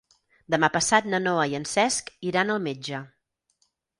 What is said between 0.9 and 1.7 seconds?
na Noa i en